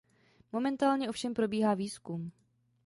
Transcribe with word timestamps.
Momentálně 0.51 1.09
ovšem 1.09 1.33
probíhá 1.33 1.73
výzkum. 1.73 2.31